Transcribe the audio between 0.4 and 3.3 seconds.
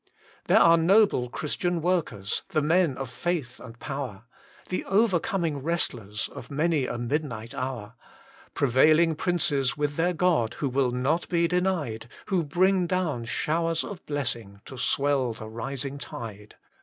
There are noble Christian workers, The men of